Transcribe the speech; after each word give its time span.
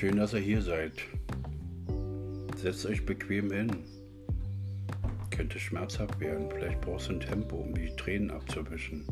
Schön, 0.00 0.16
dass 0.16 0.32
ihr 0.32 0.40
hier 0.40 0.62
seid. 0.62 0.94
Setzt 2.56 2.86
euch 2.86 3.04
bequem 3.04 3.52
hin. 3.52 3.70
Könnte 5.30 5.58
schmerzhaft 5.58 6.18
werden. 6.20 6.48
Vielleicht 6.50 6.80
brauchst 6.80 7.10
du 7.10 7.12
ein 7.12 7.20
Tempo, 7.20 7.56
um 7.56 7.74
die 7.74 7.94
Tränen 7.96 8.30
abzuwischen. 8.30 9.04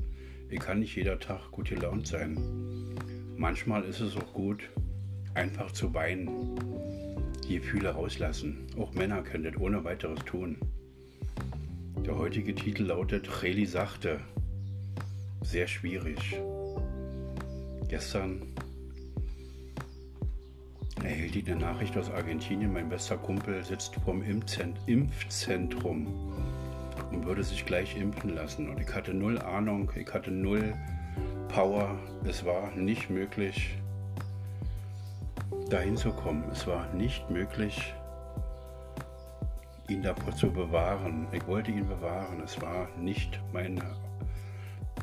Ihr 0.48 0.58
kann 0.58 0.78
nicht 0.78 0.96
jeder 0.96 1.20
Tag 1.20 1.50
gut 1.50 1.68
gelaunt 1.68 2.06
sein. 2.06 2.38
Manchmal 3.36 3.84
ist 3.84 4.00
es 4.00 4.16
auch 4.16 4.32
gut, 4.32 4.62
einfach 5.34 5.72
zu 5.72 5.92
weinen. 5.92 6.58
Die 7.46 7.56
Gefühle 7.56 7.90
rauslassen. 7.90 8.66
Auch 8.78 8.94
Männer 8.94 9.20
können 9.20 9.44
das 9.44 9.60
ohne 9.60 9.84
weiteres 9.84 10.24
tun. 10.24 10.56
Der 12.06 12.16
heutige 12.16 12.54
Titel 12.54 12.84
lautet 12.84 13.42
Reli 13.42 13.66
sagte. 13.66 14.20
Sehr 15.42 15.68
schwierig. 15.68 16.40
Gestern 17.88 18.40
erhielt 21.04 21.36
ich 21.36 21.50
eine 21.50 21.60
Nachricht 21.60 21.96
aus 21.96 22.10
Argentinien. 22.10 22.72
Mein 22.72 22.88
bester 22.88 23.16
Kumpel 23.16 23.64
sitzt 23.64 23.94
vorm 24.04 24.22
Impfzentrum 24.22 26.06
und 27.10 27.26
würde 27.26 27.42
sich 27.42 27.64
gleich 27.64 27.96
impfen 27.96 28.34
lassen. 28.34 28.68
Und 28.68 28.80
ich 28.80 28.92
hatte 28.94 29.14
null 29.14 29.38
Ahnung, 29.38 29.90
ich 29.94 30.12
hatte 30.12 30.30
null 30.30 30.74
Power. 31.48 31.98
Es 32.24 32.44
war 32.44 32.70
nicht 32.72 33.10
möglich, 33.10 33.76
dahin 35.70 35.96
zu 35.96 36.12
kommen. 36.12 36.44
Es 36.52 36.66
war 36.66 36.92
nicht 36.94 37.30
möglich, 37.30 37.94
ihn 39.88 40.02
davor 40.02 40.34
zu 40.34 40.50
bewahren. 40.50 41.26
Ich 41.32 41.46
wollte 41.46 41.70
ihn 41.70 41.86
bewahren. 41.86 42.40
Es 42.44 42.60
war 42.60 42.88
nicht 42.98 43.40
meine, 43.52 43.82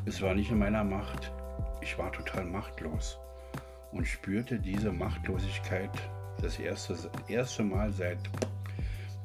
es 0.06 0.22
war 0.22 0.34
nicht 0.34 0.52
in 0.52 0.60
meiner 0.60 0.84
Macht. 0.84 1.32
Ich 1.82 1.98
war 1.98 2.12
total 2.12 2.46
machtlos 2.46 3.20
und 3.96 4.06
spürte 4.06 4.60
diese 4.60 4.92
Machtlosigkeit 4.92 5.90
das 6.42 6.60
erste, 6.60 6.96
erste 7.28 7.64
Mal 7.64 7.92
seit 7.94 8.20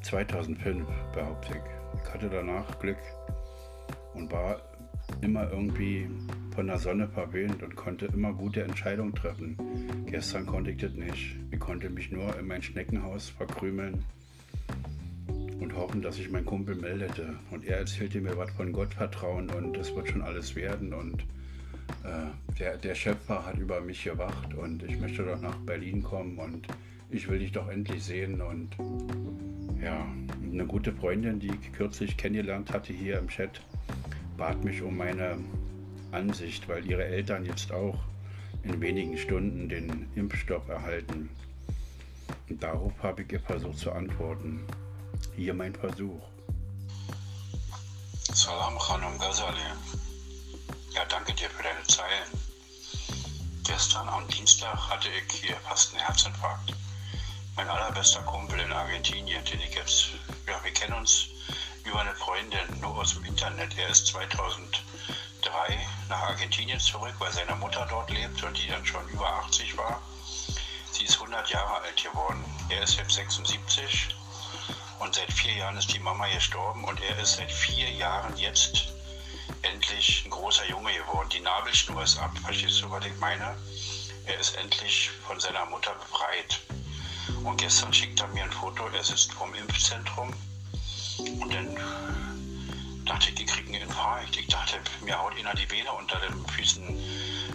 2005, 0.02 0.86
behaupte 1.12 1.54
ich. 1.54 2.00
Ich 2.02 2.14
hatte 2.14 2.30
danach 2.30 2.78
Glück 2.78 2.96
und 4.14 4.30
war 4.30 4.62
immer 5.22 5.50
irgendwie 5.50 6.08
von 6.54 6.68
der 6.68 6.78
Sonne 6.78 7.08
verwöhnt 7.08 7.62
und 7.62 7.74
konnte 7.74 8.06
immer 8.06 8.32
gute 8.32 8.62
Entscheidungen 8.62 9.14
treffen. 9.14 9.56
Gestern 10.06 10.46
konnte 10.46 10.70
ich 10.70 10.78
das 10.78 10.92
nicht. 10.92 11.36
Ich 11.50 11.58
konnte 11.58 11.90
mich 11.90 12.12
nur 12.12 12.38
in 12.38 12.46
mein 12.46 12.62
Schneckenhaus 12.62 13.28
verkrümeln 13.28 14.04
und 15.58 15.74
hoffen, 15.74 16.00
dass 16.00 16.16
sich 16.16 16.30
mein 16.30 16.46
Kumpel 16.46 16.76
meldete. 16.76 17.34
Und 17.50 17.64
er 17.64 17.78
erzählte 17.78 18.20
mir 18.20 18.36
was 18.36 18.50
von 18.52 18.72
Gottvertrauen 18.72 19.50
und 19.50 19.76
es 19.76 19.94
wird 19.94 20.08
schon 20.08 20.22
alles 20.22 20.54
werden 20.54 20.94
und 20.94 21.24
äh, 22.04 22.56
der, 22.58 22.76
der 22.76 22.94
Schöpfer 22.94 23.44
hat 23.44 23.58
über 23.58 23.80
mich 23.80 24.04
gewacht 24.04 24.54
und 24.54 24.82
ich 24.82 24.98
möchte 24.98 25.24
doch 25.24 25.40
nach 25.40 25.56
Berlin 25.56 26.02
kommen 26.02 26.38
und 26.38 26.66
ich 27.10 27.28
will 27.28 27.38
dich 27.38 27.52
doch 27.52 27.68
endlich 27.68 28.02
sehen. 28.04 28.40
Und 28.40 28.70
ja, 29.82 30.06
eine 30.42 30.66
gute 30.66 30.92
Freundin, 30.92 31.40
die 31.40 31.48
ich 31.48 31.72
kürzlich 31.72 32.16
kennengelernt 32.16 32.72
hatte 32.72 32.92
hier 32.92 33.18
im 33.18 33.28
Chat, 33.28 33.60
bat 34.36 34.62
mich 34.64 34.82
um 34.82 34.96
meine 34.96 35.38
Ansicht, 36.12 36.68
weil 36.68 36.86
ihre 36.86 37.04
Eltern 37.04 37.44
jetzt 37.44 37.72
auch 37.72 37.98
in 38.62 38.80
wenigen 38.80 39.16
Stunden 39.16 39.68
den 39.68 40.08
Impfstoff 40.14 40.68
erhalten. 40.68 41.30
Und 42.48 42.62
darauf 42.62 42.92
habe 43.02 43.22
ich 43.22 43.32
ihr 43.32 43.40
versucht 43.40 43.78
zu 43.78 43.92
antworten. 43.92 44.60
Hier 45.36 45.54
mein 45.54 45.74
Versuch. 45.74 46.20
Salam 48.32 48.78
Khanum 48.78 49.18
Ghazali. 49.18 50.09
Zeilen. 51.90 52.30
Gestern 53.64 54.08
am 54.08 54.28
Dienstag 54.28 54.78
hatte 54.88 55.08
ich 55.08 55.40
hier 55.40 55.56
fast 55.68 55.92
einen 55.92 56.04
Herzinfarkt. 56.04 56.72
Mein 57.56 57.68
allerbester 57.68 58.22
Kumpel 58.22 58.60
in 58.60 58.72
Argentinien, 58.72 59.44
den 59.44 59.60
ich 59.60 59.74
jetzt, 59.74 60.10
ja, 60.46 60.62
wir 60.62 60.72
kennen 60.72 60.92
uns 60.92 61.26
über 61.84 62.00
eine 62.00 62.14
Freundin 62.14 62.80
nur 62.80 62.96
aus 62.96 63.14
dem 63.14 63.24
Internet. 63.24 63.76
Er 63.76 63.88
ist 63.88 64.06
2003 64.06 64.80
nach 66.08 66.20
Argentinien 66.20 66.78
zurück, 66.78 67.14
weil 67.18 67.32
seine 67.32 67.56
Mutter 67.56 67.84
dort 67.90 68.08
lebt 68.10 68.40
und 68.44 68.56
die 68.56 68.68
dann 68.68 68.86
schon 68.86 69.08
über 69.08 69.26
80 69.46 69.76
war. 69.76 70.00
Sie 70.92 71.04
ist 71.04 71.14
100 71.14 71.50
Jahre 71.50 71.82
alt 71.82 72.00
geworden. 72.00 72.44
Er 72.68 72.84
ist 72.84 72.98
jetzt 72.98 73.14
76 73.14 74.14
und 75.00 75.12
seit 75.12 75.32
vier 75.32 75.54
Jahren 75.54 75.76
ist 75.76 75.92
die 75.92 75.98
Mama 75.98 76.28
gestorben 76.28 76.84
und 76.84 77.00
er 77.02 77.18
ist 77.18 77.34
seit 77.34 77.50
vier 77.50 77.90
Jahren 77.90 78.36
jetzt 78.36 78.92
endlich 79.62 80.24
ein 80.24 80.30
großer 80.30 80.68
Junge 80.68 80.92
geworden. 80.92 81.28
Die 81.32 81.40
Nabelschnur 81.40 82.02
ist 82.02 82.18
ab, 82.18 82.32
verstehst 82.44 82.82
du, 82.82 82.90
was 82.90 83.04
ich 83.04 83.16
meine? 83.18 83.56
Er 84.26 84.38
ist 84.38 84.56
endlich 84.56 85.10
von 85.26 85.38
seiner 85.40 85.66
Mutter 85.66 85.94
befreit. 85.94 86.60
Und 87.44 87.56
gestern 87.58 87.92
schickt 87.92 88.20
er 88.20 88.28
mir 88.28 88.44
ein 88.44 88.52
Foto, 88.52 88.86
er 88.88 89.04
sitzt 89.04 89.32
vorm 89.32 89.54
Impfzentrum. 89.54 90.32
Und 91.18 91.52
dann 91.52 91.76
dachte 93.04 93.30
ich, 93.30 93.40
ich 93.40 93.46
kriege 93.46 93.68
einen 93.68 93.82
Infarkt. 93.88 94.36
Ich 94.36 94.46
dachte, 94.46 94.78
mir 95.02 95.18
haut 95.18 95.36
einer 95.38 95.54
die 95.54 95.66
Beine 95.66 95.92
unter 95.92 96.18
den 96.20 96.46
Füßen, 96.46 96.84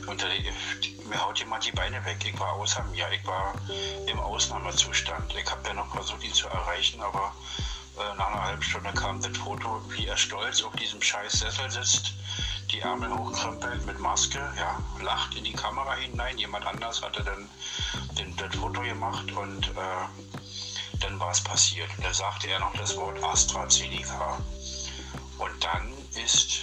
unter 0.07 0.27
die, 0.29 0.51
mir 1.07 1.21
haut 1.23 1.39
jemand 1.39 1.65
die 1.65 1.71
Beine 1.71 2.03
weg. 2.05 2.17
Ich 2.25 2.39
war 2.39 2.53
außer 2.53 2.83
mir, 2.85 3.07
ich 3.11 3.25
war 3.25 3.53
im 4.07 4.19
Ausnahmezustand. 4.19 5.33
Ich 5.35 5.49
habe 5.49 5.67
ja 5.67 5.73
noch 5.73 5.91
versucht, 5.93 6.23
ihn 6.23 6.33
zu 6.33 6.47
erreichen, 6.47 7.01
aber 7.01 7.33
nach 8.17 8.27
einer 8.27 8.43
halben 8.43 8.61
Stunde 8.61 8.91
kam 8.93 9.21
das 9.21 9.37
Foto, 9.37 9.81
wie 9.89 10.07
er 10.07 10.17
stolz 10.17 10.61
auf 10.63 10.75
diesem 10.75 11.01
scheiß 11.01 11.31
Sessel 11.31 11.71
sitzt, 11.71 12.13
die 12.71 12.81
Ärmel 12.81 13.09
hochkrempelt 13.17 13.85
mit 13.85 13.99
Maske, 13.99 14.39
ja, 14.57 14.79
lacht 15.01 15.35
in 15.35 15.43
die 15.43 15.53
Kamera 15.53 15.95
hinein. 15.95 16.37
Jemand 16.37 16.65
anders 16.65 17.01
hatte 17.01 17.23
dann 17.23 17.49
den, 18.17 18.35
das 18.35 18.55
Foto 18.55 18.81
gemacht 18.81 19.31
und 19.31 19.67
äh, 19.69 20.99
dann 20.99 21.19
war 21.19 21.31
es 21.31 21.41
passiert. 21.41 21.89
Und 21.97 22.05
dann 22.05 22.13
sagte 22.13 22.47
er 22.47 22.59
noch 22.59 22.73
das 22.73 22.95
Wort 22.97 23.23
AstraZeneca. 23.23 24.37
Und 25.37 25.63
dann 25.63 25.91
ist, 26.21 26.61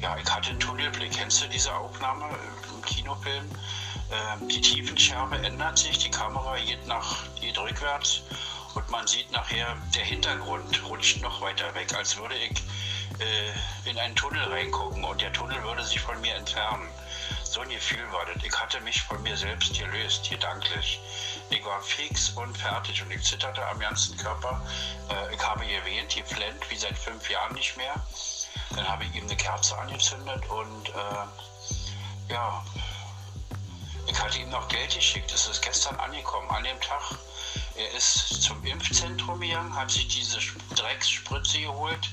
ja, 0.00 0.16
ich 0.16 0.30
hatte 0.30 0.50
einen 0.50 0.60
Tunnelblick. 0.60 1.12
Kennst 1.12 1.42
du 1.42 1.48
diese 1.48 1.74
Aufnahme 1.74 2.24
im 2.74 2.82
Kinofilm? 2.82 3.50
Äh, 4.10 4.46
die 4.46 4.60
Tiefenschärfe 4.60 5.36
ändert 5.36 5.78
sich, 5.78 5.98
die 5.98 6.10
Kamera 6.10 6.56
geht 6.58 6.86
nach, 6.86 7.24
geht 7.40 7.58
rückwärts 7.58 8.22
und 8.74 8.88
man 8.90 9.06
sieht 9.06 9.30
nachher, 9.30 9.76
der 9.94 10.04
Hintergrund 10.04 10.82
rutscht 10.84 11.20
noch 11.20 11.40
weiter 11.40 11.74
weg, 11.74 11.94
als 11.94 12.16
würde 12.16 12.34
ich 12.34 12.62
äh, 13.20 13.90
in 13.90 13.98
einen 13.98 14.16
Tunnel 14.16 14.42
reingucken 14.44 15.04
und 15.04 15.20
der 15.20 15.32
Tunnel 15.32 15.62
würde 15.62 15.84
sich 15.84 16.00
von 16.00 16.20
mir 16.20 16.34
entfernen. 16.34 16.88
So 17.44 17.60
ein 17.60 17.68
Gefühl 17.68 18.10
war 18.12 18.24
das. 18.26 18.42
Ich 18.42 18.58
hatte 18.58 18.80
mich 18.80 19.02
von 19.02 19.22
mir 19.22 19.36
selbst 19.36 19.78
gelöst, 19.78 20.30
gedanklich. 20.30 21.00
Ich 21.50 21.62
war 21.64 21.82
fix 21.82 22.30
und 22.30 22.56
fertig 22.56 23.02
und 23.02 23.10
ich 23.10 23.22
zitterte 23.22 23.66
am 23.66 23.78
ganzen 23.78 24.16
Körper. 24.16 24.64
Äh, 25.10 25.34
ich 25.34 25.42
habe 25.46 25.70
erwähnt, 25.70 26.14
geflennt 26.14 26.70
wie 26.70 26.76
seit 26.76 26.96
fünf 26.96 27.28
Jahren 27.28 27.54
nicht 27.54 27.76
mehr. 27.76 27.94
Dann 28.74 28.88
habe 28.88 29.04
ich 29.04 29.14
ihm 29.14 29.24
eine 29.24 29.36
Kerze 29.36 29.76
angezündet 29.76 30.42
und 30.48 30.88
äh, 30.88 32.32
ja, 32.32 32.64
ich 34.12 34.22
hatte 34.22 34.38
ihm 34.38 34.50
noch 34.50 34.68
Geld 34.68 34.94
geschickt. 34.94 35.32
Das 35.32 35.48
ist 35.48 35.62
gestern 35.62 35.96
angekommen, 35.96 36.48
an 36.50 36.62
dem 36.64 36.78
Tag 36.80 37.16
er 37.74 37.90
ist 37.96 38.42
zum 38.42 38.62
Impfzentrum 38.64 39.40
gegangen, 39.40 39.74
hat 39.74 39.90
sich 39.90 40.06
diese 40.06 40.38
Drecksspritze 40.74 41.60
geholt 41.60 42.10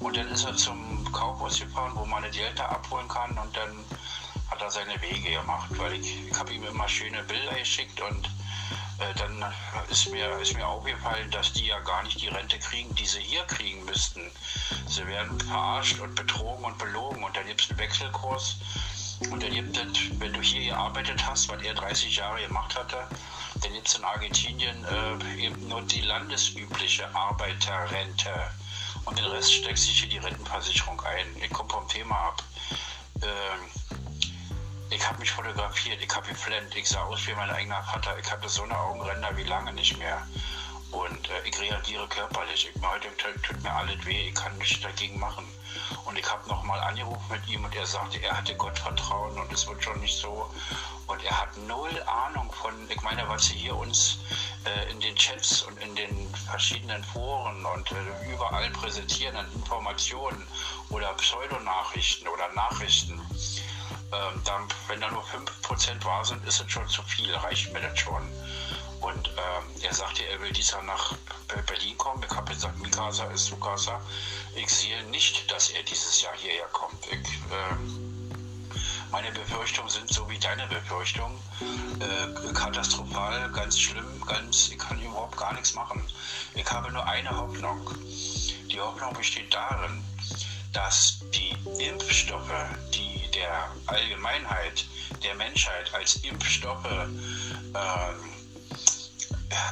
und 0.00 0.16
dann 0.16 0.28
ist 0.28 0.44
er 0.44 0.54
zum 0.54 1.10
Kaufhaus 1.10 1.58
gefahren, 1.58 1.92
wo 1.94 2.04
man 2.04 2.22
eine 2.22 2.32
Delta 2.32 2.66
abholen 2.66 3.08
kann 3.08 3.36
und 3.38 3.56
dann 3.56 3.84
hat 4.50 4.60
er 4.60 4.70
seine 4.70 5.00
Wege 5.00 5.30
gemacht, 5.30 5.70
weil 5.78 5.94
ich, 5.94 6.28
ich 6.28 6.38
habe 6.38 6.52
ihm 6.52 6.64
immer 6.64 6.86
schöne 6.86 7.22
Bilder 7.22 7.54
geschickt 7.54 7.98
und 8.02 8.26
äh, 8.98 9.14
dann 9.16 9.42
ist 9.90 10.10
mir, 10.10 10.28
ist 10.38 10.54
mir 10.54 10.66
aufgefallen, 10.66 11.30
dass 11.30 11.54
die 11.54 11.66
ja 11.66 11.78
gar 11.80 12.02
nicht 12.02 12.20
die 12.20 12.28
Rente 12.28 12.58
kriegen, 12.58 12.94
die 12.94 13.06
sie 13.06 13.20
hier 13.20 13.44
kriegen 13.44 13.82
müssten. 13.86 14.30
Sie 14.86 15.06
werden 15.06 15.40
verarscht 15.40 15.98
und 16.00 16.14
betrogen 16.14 16.64
und 16.64 16.76
belogen 16.76 17.24
und 17.24 17.34
dann 17.34 17.46
gibt 17.46 17.62
es 17.62 17.70
einen 17.70 17.78
Wechselkurs 17.78 18.56
und 19.30 19.42
dann 19.42 19.50
gibt 19.50 19.76
es, 19.76 20.20
wenn 20.20 20.32
du 20.32 20.40
hier 20.40 20.72
gearbeitet 20.72 21.24
hast, 21.26 21.48
was 21.48 21.62
er 21.62 21.74
30 21.74 22.16
Jahre 22.16 22.46
gemacht 22.46 22.74
hatte, 22.76 22.96
dann 23.62 23.72
gibt 23.72 23.88
es 23.88 23.94
in 23.94 24.04
Argentinien 24.04 24.84
äh, 24.84 25.44
eben 25.44 25.68
nur 25.68 25.82
die 25.82 26.00
landesübliche 26.00 27.14
Arbeiterrente. 27.14 28.30
Und 29.04 29.18
den 29.18 29.26
Rest 29.26 29.52
steckt 29.52 29.78
sich 29.78 30.00
hier 30.00 30.08
die 30.08 30.18
Rentenversicherung 30.18 31.00
ein. 31.02 31.26
Ich 31.42 31.50
komme 31.50 31.70
vom 31.70 31.86
Thema 31.88 32.14
ab. 32.14 32.42
Äh, 33.20 34.94
ich 34.94 35.08
habe 35.08 35.18
mich 35.20 35.30
fotografiert, 35.30 36.02
ich 36.02 36.14
habe 36.14 36.28
geflennt, 36.28 36.74
ich 36.76 36.88
sah 36.88 37.02
aus 37.04 37.26
wie 37.26 37.34
mein 37.34 37.50
eigener 37.50 37.82
Vater. 37.82 38.16
Ich 38.18 38.30
hatte 38.30 38.48
so 38.48 38.62
eine 38.64 38.78
Augenränder 38.78 39.34
wie 39.36 39.44
lange 39.44 39.72
nicht 39.72 39.96
mehr. 39.98 40.26
Und 40.92 41.30
äh, 41.30 41.48
ich 41.48 41.58
reagiere 41.60 42.06
körperlich. 42.08 42.70
Ich, 42.74 42.82
heute 42.82 43.08
tut 43.42 43.62
mir 43.62 43.72
alles 43.72 44.04
weh, 44.04 44.28
ich 44.28 44.34
kann 44.34 44.56
nichts 44.58 44.80
dagegen 44.80 45.18
machen. 45.18 45.44
Und 46.04 46.18
ich 46.18 46.30
habe 46.30 46.46
nochmal 46.48 46.80
angerufen 46.80 47.24
mit 47.30 47.48
ihm 47.48 47.64
und 47.64 47.74
er 47.74 47.86
sagte, 47.86 48.22
er 48.22 48.36
hatte 48.36 48.54
Gottvertrauen 48.56 49.38
und 49.38 49.52
es 49.52 49.66
wird 49.66 49.82
schon 49.82 49.98
nicht 50.00 50.16
so. 50.16 50.50
Und 51.06 51.24
er 51.24 51.40
hat 51.40 51.56
null 51.66 52.02
Ahnung 52.06 52.52
von, 52.52 52.74
ich 52.90 53.00
meine, 53.02 53.26
was 53.28 53.46
sie 53.46 53.54
hier 53.54 53.74
uns 53.74 54.18
äh, 54.64 54.90
in 54.90 55.00
den 55.00 55.16
Chats 55.16 55.62
und 55.62 55.76
in 55.78 55.94
den 55.94 56.34
verschiedenen 56.34 57.02
Foren 57.04 57.64
und 57.64 57.90
äh, 57.90 58.32
überall 58.32 58.68
präsentieren 58.70 59.36
an 59.36 59.50
Informationen 59.54 60.46
oder 60.90 61.12
Pseudonachrichten 61.14 62.28
oder 62.28 62.52
Nachrichten. 62.52 63.20
Ähm, 64.12 64.42
dann, 64.44 64.68
wenn 64.88 65.00
da 65.00 65.10
nur 65.10 65.24
5% 65.24 66.04
wahr 66.04 66.24
sind, 66.24 66.46
ist 66.46 66.60
es 66.60 66.70
schon 66.70 66.86
zu 66.88 67.02
viel, 67.02 67.34
reicht 67.34 67.72
mir 67.72 67.80
das 67.80 67.98
schon. 67.98 68.22
Und 69.00 69.28
ähm, 69.30 69.82
er 69.82 69.94
sagte, 69.94 70.24
er 70.24 70.40
will 70.40 70.52
dieses 70.52 70.76
nach 70.84 71.14
Berlin 71.66 71.96
kommen. 71.98 72.22
Ich 72.22 72.36
habe 72.36 72.52
gesagt, 72.52 72.78
Mikasa 72.78 73.24
ist 73.26 73.46
Sukasa. 73.46 74.00
Ich 74.54 74.68
sehe 74.68 75.02
nicht, 75.04 75.50
dass 75.50 75.70
er 75.70 75.82
dieses 75.82 76.22
Jahr 76.22 76.34
hierher 76.36 76.66
kommt. 76.72 77.04
Ich, 77.06 77.28
ähm, 77.50 78.30
meine 79.10 79.32
Befürchtungen 79.32 79.90
sind 79.90 80.08
so 80.08 80.28
wie 80.30 80.38
deine 80.38 80.66
Befürchtungen. 80.68 81.36
Äh, 82.00 82.52
katastrophal, 82.52 83.50
ganz 83.52 83.78
schlimm, 83.78 84.24
ganz, 84.26 84.68
ich 84.68 84.78
kann 84.78 85.00
überhaupt 85.00 85.36
gar 85.36 85.52
nichts 85.52 85.74
machen. 85.74 86.02
Ich 86.54 86.70
habe 86.70 86.92
nur 86.92 87.06
eine 87.06 87.36
Hoffnung. 87.36 87.90
Die 88.70 88.80
Hoffnung 88.80 89.12
besteht 89.14 89.52
darin, 89.52 90.02
dass 90.72 91.20
die 91.34 91.54
Impfstoffe, 91.84 92.52
die 92.94 93.30
der 93.34 93.70
Allgemeinheit, 93.86 94.84
der 95.22 95.34
Menschheit 95.34 95.92
als 95.94 96.16
Impfstoffe 96.16 96.86
ähm, 96.86 98.32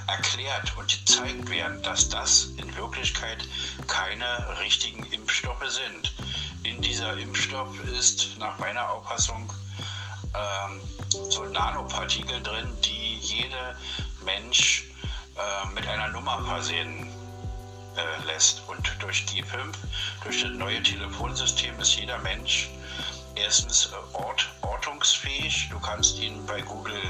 erklärt 0.06 0.76
und 0.76 0.88
gezeigt 0.88 1.49
werden, 1.50 1.82
dass 1.82 2.08
das 2.08 2.50
in 2.56 2.75
Wirklichkeit 2.76 3.47
keine 3.87 4.58
richtigen 4.61 5.05
Impfstoffe 5.12 5.69
sind. 5.69 6.12
In 6.62 6.81
dieser 6.82 7.17
Impfstoff 7.17 7.69
ist 7.99 8.38
nach 8.38 8.58
meiner 8.58 8.91
Auffassung 8.91 9.50
ähm, 10.35 10.81
so 11.31 11.44
Nanopartikel 11.44 12.43
drin, 12.43 12.69
die 12.85 13.17
jeder 13.20 13.76
Mensch 14.25 14.85
äh, 15.37 15.75
mit 15.75 15.87
einer 15.87 16.08
Nummer 16.08 16.44
versehen 16.44 17.08
äh, 17.96 18.26
lässt. 18.26 18.62
Und 18.66 18.90
durch 19.00 19.25
G5, 19.26 19.75
durch 20.25 20.42
das 20.42 20.50
neue 20.52 20.82
Telefonsystem 20.82 21.78
ist 21.81 21.96
jeder 21.96 22.19
Mensch 22.19 22.69
erstens 23.34 23.87
äh, 23.87 24.16
ort, 24.16 24.48
ortungsfähig. 24.62 25.69
Du 25.70 25.78
kannst 25.81 26.19
ihn 26.19 26.44
bei 26.46 26.60
Google 26.62 27.02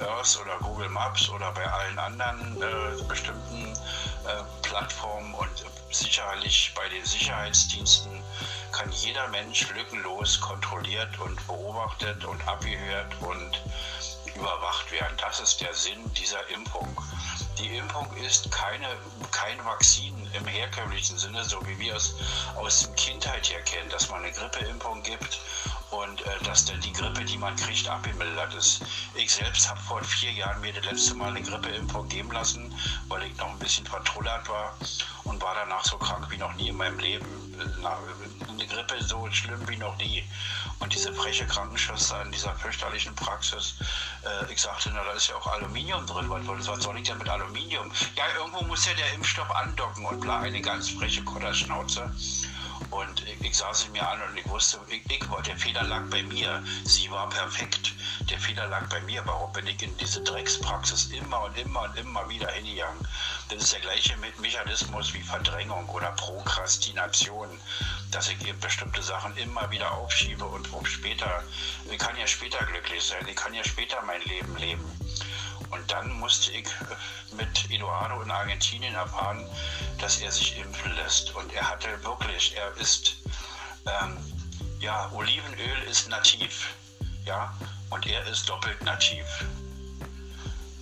Earth 0.00 0.38
oder 0.40 0.58
Google 0.58 0.88
Maps 0.88 1.28
oder 1.28 1.52
bei 1.52 1.64
allen 1.64 1.98
anderen 1.98 2.62
äh, 2.62 3.02
bestimmten 3.04 3.72
äh, 4.26 4.42
Plattformen 4.62 5.34
und 5.34 5.64
sicherlich 5.90 6.72
bei 6.74 6.88
den 6.88 7.04
Sicherheitsdiensten 7.04 8.22
kann 8.72 8.90
jeder 8.92 9.28
Mensch 9.28 9.68
lückenlos 9.74 10.40
kontrolliert 10.40 11.18
und 11.18 11.46
beobachtet 11.46 12.24
und 12.24 12.46
abgehört 12.48 13.14
und 13.20 13.62
überwacht 14.34 14.90
werden. 14.90 15.16
Das 15.20 15.40
ist 15.40 15.60
der 15.60 15.74
Sinn 15.74 16.10
dieser 16.14 16.48
Impfung. 16.48 16.88
Die 17.58 17.76
Impfung 17.76 18.06
ist 18.16 18.50
keine, 18.50 18.88
kein 19.30 19.64
Vakzin 19.64 20.14
im 20.32 20.46
herkömmlichen 20.46 21.18
Sinne, 21.18 21.44
so 21.44 21.64
wie 21.66 21.78
wir 21.78 21.96
es 21.96 22.14
aus 22.56 22.86
der 22.86 22.94
Kindheit 22.94 23.50
her 23.50 23.60
kennen, 23.62 23.90
dass 23.90 24.08
man 24.08 24.22
eine 24.22 24.32
Grippeimpfung 24.32 25.02
gibt 25.02 25.38
und 25.92 26.22
äh, 26.22 26.44
dass 26.44 26.64
dann 26.64 26.80
die 26.80 26.92
Grippe, 26.92 27.24
die 27.24 27.36
man 27.36 27.54
kriegt, 27.56 27.86
abgemildert 27.86 28.54
ist. 28.54 28.82
Ich 29.14 29.32
selbst 29.32 29.68
habe 29.68 29.80
vor 29.80 30.02
vier 30.02 30.32
Jahren 30.32 30.60
mir 30.60 30.72
das 30.72 30.84
letzte 30.86 31.14
Mal 31.14 31.28
eine 31.28 31.42
Grippeimpfung 31.42 32.08
geben 32.08 32.32
lassen, 32.32 32.74
weil 33.08 33.22
ich 33.24 33.36
noch 33.36 33.50
ein 33.50 33.58
bisschen 33.58 33.86
vertrullert 33.86 34.48
war 34.48 34.74
und 35.24 35.40
war 35.42 35.54
danach 35.54 35.84
so 35.84 35.98
krank 35.98 36.26
wie 36.30 36.38
noch 36.38 36.54
nie 36.54 36.68
in 36.68 36.76
meinem 36.76 36.98
Leben. 36.98 37.26
Eine 38.48 38.66
Grippe 38.66 39.02
so 39.04 39.30
schlimm 39.30 39.68
wie 39.68 39.76
noch 39.76 39.96
nie. 39.98 40.24
Und 40.78 40.92
diese 40.94 41.12
freche 41.12 41.46
Krankenschwester 41.46 42.22
in 42.22 42.32
dieser 42.32 42.54
fürchterlichen 42.56 43.14
Praxis, 43.14 43.74
äh, 44.24 44.52
ich 44.52 44.60
sagte, 44.60 44.90
na, 44.94 45.04
da 45.04 45.12
ist 45.12 45.28
ja 45.28 45.36
auch 45.36 45.46
Aluminium 45.46 46.06
drin. 46.06 46.28
Was, 46.28 46.82
soll 46.82 46.96
ich 46.96 47.06
denn 47.06 47.18
mit 47.18 47.28
Aluminium? 47.28 47.92
Ja, 48.16 48.24
irgendwo 48.38 48.62
muss 48.64 48.86
ja 48.86 48.94
der 48.94 49.12
Impfstoff 49.12 49.50
andocken 49.50 50.06
und 50.06 50.20
bla, 50.20 50.40
eine 50.40 50.60
ganz 50.60 50.88
freche 50.90 51.22
Kotterschnauze. 51.22 52.10
Und 52.92 53.26
ich, 53.26 53.40
ich 53.40 53.56
sah 53.56 53.72
sie 53.72 53.88
mir 53.88 54.06
an 54.06 54.20
und 54.22 54.36
ich 54.36 54.46
wusste, 54.48 54.78
ich, 54.88 55.02
ich, 55.10 55.24
der 55.46 55.56
Fehler 55.56 55.82
lag 55.84 56.02
bei 56.10 56.22
mir. 56.22 56.62
Sie 56.84 57.10
war 57.10 57.28
perfekt. 57.30 57.92
Der 58.28 58.38
Fehler 58.38 58.66
lag 58.68 58.86
bei 58.90 59.00
mir. 59.00 59.22
Warum 59.24 59.50
bin 59.52 59.66
ich 59.66 59.82
in 59.82 59.96
diese 59.96 60.22
Dreckspraxis 60.22 61.06
immer 61.06 61.44
und 61.44 61.56
immer 61.56 61.82
und 61.84 61.96
immer 61.96 62.28
wieder 62.28 62.50
hingegangen? 62.50 63.08
Das 63.48 63.62
ist 63.62 63.72
der 63.72 63.80
gleiche 63.80 64.14
Mechanismus 64.38 65.14
wie 65.14 65.22
Verdrängung 65.22 65.88
oder 65.88 66.12
Prokrastination, 66.12 67.48
dass 68.10 68.28
ich 68.28 68.46
eben 68.46 68.60
bestimmte 68.60 69.02
Sachen 69.02 69.34
immer 69.38 69.70
wieder 69.70 69.90
aufschiebe 69.92 70.44
und 70.44 70.70
um 70.72 70.84
später, 70.84 71.42
ich 71.90 71.98
kann 71.98 72.16
ja 72.18 72.26
später 72.26 72.64
glücklich 72.66 73.02
sein, 73.02 73.26
ich 73.26 73.36
kann 73.36 73.54
ja 73.54 73.64
später 73.64 74.00
mein 74.02 74.20
Leben 74.22 74.56
leben. 74.56 74.84
Und 75.70 75.90
dann 75.90 76.10
musste 76.18 76.52
ich 76.52 76.66
mit 77.32 77.70
Eduardo 77.70 78.22
in 78.22 78.30
Argentinien 78.30 78.94
erfahren, 78.94 79.46
dass 79.98 80.20
er 80.20 80.30
sich 80.30 80.58
impfen 80.58 80.94
lässt. 80.96 81.34
Und 81.34 81.52
er 81.54 81.68
hatte 81.68 81.88
wirklich, 82.04 82.54
er 82.56 82.76
ist, 82.76 83.16
ähm, 83.86 84.16
ja, 84.80 85.10
Olivenöl 85.12 85.82
ist 85.90 86.08
nativ, 86.08 86.74
ja, 87.24 87.54
und 87.90 88.06
er 88.06 88.26
ist 88.26 88.48
doppelt 88.48 88.82
nativ. 88.84 89.26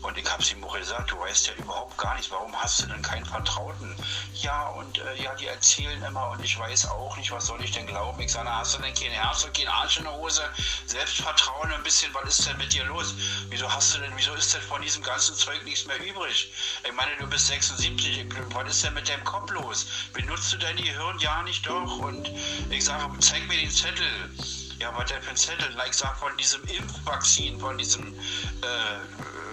Und 0.03 0.17
ich 0.17 0.31
habe 0.31 0.43
ihm 0.43 0.65
auch 0.65 0.77
gesagt, 0.77 1.11
du 1.11 1.19
weißt 1.19 1.49
ja 1.49 1.53
überhaupt 1.55 1.97
gar 1.99 2.15
nichts, 2.15 2.31
warum 2.31 2.55
hast 2.57 2.83
du 2.83 2.87
denn 2.87 3.03
keinen 3.03 3.25
Vertrauten? 3.25 3.95
Ja, 4.35 4.69
und 4.69 4.99
äh, 4.99 5.23
ja, 5.23 5.35
die 5.35 5.47
erzählen 5.47 6.03
immer 6.03 6.31
und 6.31 6.43
ich 6.43 6.59
weiß 6.59 6.87
auch 6.89 7.17
nicht, 7.19 7.31
was 7.31 7.47
soll 7.47 7.63
ich 7.63 7.73
denn 7.73 7.87
glauben? 7.87 8.21
Ich 8.21 8.33
sage, 8.33 8.51
hast 8.51 8.75
du 8.75 8.83
denn 8.83 8.95
kein 8.95 9.11
Herz 9.11 9.45
und 9.45 9.55
kein 9.55 9.69
Arsch 9.69 9.99
in 9.99 10.05
der 10.05 10.15
Hose? 10.15 10.43
Selbstvertrauen 10.87 11.73
ein 11.73 11.83
bisschen, 11.83 12.13
was 12.15 12.39
ist 12.39 12.49
denn 12.49 12.57
mit 12.57 12.73
dir 12.73 12.85
los? 12.85 13.15
Wieso 13.51 13.71
hast 13.71 13.95
du 13.95 14.01
denn, 14.01 14.13
wieso 14.17 14.33
ist 14.35 14.55
denn 14.55 14.63
von 14.63 14.81
diesem 14.81 15.03
ganzen 15.03 15.35
Zeug 15.35 15.63
nichts 15.65 15.87
mehr 15.87 16.01
übrig? 16.01 16.51
Ich 16.83 16.93
meine, 16.95 17.15
du 17.19 17.27
bist 17.27 17.49
76, 17.49 18.27
was 18.55 18.71
ist 18.71 18.85
denn 18.85 18.95
mit 18.95 19.09
deinem 19.09 19.25
Kopf 19.25 19.51
los? 19.51 19.87
Benutzt 20.15 20.53
du 20.53 20.57
dein 20.57 20.77
Gehirn? 20.77 21.19
Ja, 21.19 21.43
nicht 21.43 21.67
doch. 21.67 21.99
Und 21.99 22.31
ich 22.71 22.85
sage, 22.85 23.07
zeig 23.21 23.47
mir 23.49 23.59
den 23.59 23.71
Zettel. 23.71 24.31
Ja, 24.79 24.97
was 24.97 25.11
der 25.11 25.21
für 25.21 25.31
ein 25.31 25.37
Zettel? 25.37 25.69
Ich 25.87 25.97
sage, 25.97 26.17
von 26.19 26.35
diesem 26.39 26.65
Impfvakzin, 26.65 27.61
von 27.61 27.77
diesem 27.77 28.19
äh, 28.19 29.50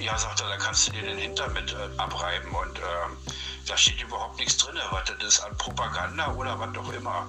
ja, 0.00 0.16
sagt 0.16 0.40
er, 0.40 0.48
da 0.48 0.56
kannst 0.56 0.88
du 0.88 0.92
dir 0.92 1.02
den 1.02 1.18
Hintern 1.18 1.52
mit 1.52 1.72
äh, 1.72 1.88
abreiben 1.96 2.54
und 2.54 2.78
äh, 2.78 2.82
da 3.66 3.76
steht 3.76 4.02
überhaupt 4.02 4.38
nichts 4.38 4.56
drin, 4.56 4.76
was 4.90 5.04
das 5.04 5.22
ist 5.22 5.40
an 5.40 5.56
Propaganda 5.58 6.32
oder 6.34 6.58
was 6.58 6.76
auch 6.76 6.92
immer. 6.92 7.26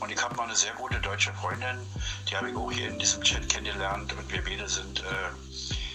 Und 0.00 0.10
ich 0.10 0.22
habe 0.22 0.34
mal 0.36 0.44
eine 0.44 0.56
sehr 0.56 0.72
gute 0.74 0.98
deutsche 1.00 1.32
Freundin, 1.34 1.78
die 2.28 2.36
habe 2.36 2.50
ich 2.50 2.56
auch 2.56 2.70
hier 2.70 2.88
in 2.88 2.98
diesem 2.98 3.22
Chat 3.22 3.48
kennengelernt 3.48 4.12
und 4.14 4.32
wir 4.32 4.42
beide 4.42 4.68
sind 4.68 5.00
äh, 5.00 5.51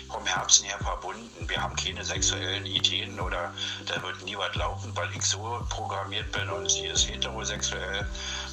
vom 0.09 0.25
Herzen 0.25 0.65
her 0.65 0.77
verbunden. 0.79 1.49
Wir 1.49 1.61
haben 1.61 1.75
keine 1.75 2.03
sexuellen 2.03 2.65
Ideen 2.65 3.19
oder 3.19 3.53
da 3.85 4.01
wird 4.01 4.23
nie 4.23 4.37
was 4.37 4.53
laufen, 4.55 4.95
weil 4.95 5.09
ich 5.15 5.23
so 5.23 5.65
programmiert 5.69 6.31
bin 6.31 6.49
und 6.49 6.69
sie 6.69 6.87
ist 6.87 7.09
heterosexuell 7.09 8.05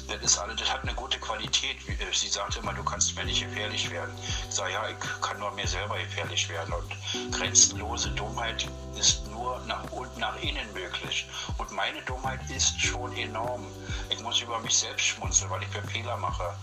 das 0.07 0.21
ist 0.21 0.37
alles, 0.37 0.57
das 0.57 0.71
hat 0.71 0.83
eine 0.83 0.93
gute 0.93 1.19
Qualität. 1.19 1.77
Äh, 1.87 2.13
sie 2.13 2.27
sagt 2.27 2.57
immer, 2.57 2.73
du 2.73 2.83
kannst 2.83 3.15
mir 3.15 3.25
nicht 3.25 3.41
gefährlich 3.41 3.89
werden. 3.89 4.13
Ich 4.49 4.55
sage, 4.55 4.73
ja, 4.73 4.87
ich 4.87 5.21
kann 5.21 5.39
nur 5.39 5.51
mir 5.51 5.67
selber 5.67 5.97
gefährlich 5.97 6.47
werden. 6.49 6.73
Und 6.73 7.31
grenzenlose 7.31 8.09
Dummheit 8.11 8.67
ist 8.97 9.27
nur 9.27 9.59
nach 9.67 9.83
unten, 9.91 10.19
nach 10.19 10.39
innen 10.41 10.71
möglich. 10.73 11.27
Und 11.57 11.71
meine 11.71 12.01
Dummheit 12.03 12.39
ist 12.49 12.79
schon 12.79 13.15
enorm. 13.17 13.65
Ich 14.09 14.19
muss 14.21 14.41
über 14.41 14.59
mich 14.59 14.77
selbst 14.77 15.05
schmunzeln, 15.05 15.49
weil 15.49 15.63
ich 15.63 15.69
für 15.69 15.85
Fehler 15.87 16.17
mache. 16.17 16.55